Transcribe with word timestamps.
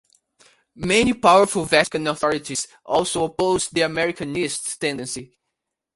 Many 0.73 1.13
powerful 1.13 1.63
Vatican 1.65 2.07
authorities 2.07 2.67
also 2.83 3.25
opposed 3.25 3.75
the 3.75 3.81
"Americanist" 3.81 4.79
tendency. 4.79 5.37